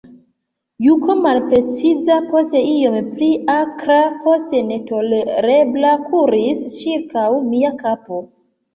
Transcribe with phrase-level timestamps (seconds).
[0.85, 8.25] Juko malpreciza, poste iom pli akra, poste netolerebla, kuris ĉirkaŭ mia kapo.